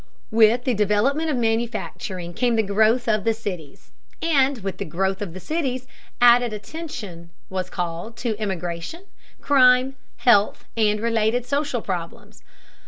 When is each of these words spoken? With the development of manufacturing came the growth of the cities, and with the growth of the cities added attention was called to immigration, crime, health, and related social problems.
With 0.31 0.63
the 0.63 0.73
development 0.73 1.29
of 1.29 1.37
manufacturing 1.37 2.33
came 2.33 2.55
the 2.55 2.63
growth 2.63 3.07
of 3.07 3.23
the 3.23 3.35
cities, 3.35 3.91
and 4.19 4.57
with 4.63 4.79
the 4.79 4.83
growth 4.83 5.21
of 5.21 5.35
the 5.35 5.39
cities 5.39 5.85
added 6.19 6.53
attention 6.53 7.29
was 7.51 7.69
called 7.69 8.17
to 8.17 8.35
immigration, 8.41 9.03
crime, 9.41 9.95
health, 10.17 10.65
and 10.75 10.99
related 10.99 11.45
social 11.45 11.83
problems. 11.83 12.41